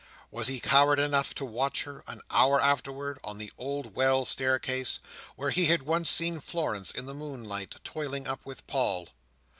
Was 0.31 0.47
he 0.47 0.59
coward 0.59 0.97
enough 0.97 1.35
to 1.35 1.45
watch 1.45 1.83
her, 1.83 2.03
an 2.07 2.21
hour 2.31 2.59
afterwards, 2.59 3.19
on 3.23 3.37
the 3.37 3.51
old 3.55 3.93
well 3.93 4.25
staircase, 4.25 4.97
where 5.35 5.51
he 5.51 5.65
had 5.67 5.83
once 5.83 6.09
seen 6.09 6.39
Florence 6.39 6.89
in 6.89 7.05
the 7.05 7.13
moonlight, 7.13 7.75
toiling 7.83 8.27
up 8.27 8.43
with 8.43 8.65
Paul? 8.65 9.09